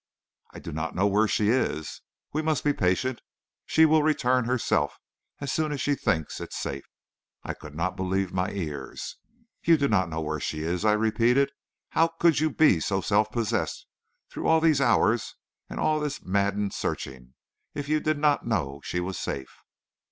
"'I 0.55 0.59
do 0.61 0.71
not 0.71 0.95
know 0.95 1.05
where 1.05 1.27
she 1.27 1.49
is. 1.49 2.01
We 2.33 2.41
must 2.41 2.63
be 2.63 2.73
patient. 2.73 3.21
She 3.67 3.85
will 3.85 4.01
return 4.01 4.45
herself 4.45 4.97
as 5.39 5.53
soon 5.53 5.71
as 5.71 5.79
she 5.79 5.93
thinks 5.93 6.41
it 6.41 6.53
safe.' 6.53 6.89
"I 7.43 7.53
could 7.53 7.75
not 7.75 7.95
believe 7.97 8.33
my 8.33 8.49
ears. 8.49 9.17
"'You 9.61 9.77
do 9.77 9.87
not 9.87 10.09
know 10.09 10.19
where 10.19 10.39
she 10.39 10.63
is?' 10.63 10.85
I 10.85 10.93
repeated. 10.93 11.51
'How 11.89 12.07
could 12.07 12.39
you 12.39 12.49
be 12.49 12.79
so 12.79 12.99
self 13.01 13.31
possessed 13.31 13.85
through 14.31 14.47
all 14.47 14.59
these 14.59 14.81
hours 14.81 15.35
and 15.69 15.79
all 15.79 15.99
this 15.99 16.23
maddened 16.25 16.73
searching 16.73 17.35
if 17.75 17.87
you 17.87 17.99
did 17.99 18.17
not 18.17 18.43
know 18.43 18.81
she 18.83 18.99
was 19.01 19.19
safe?' 19.19 19.55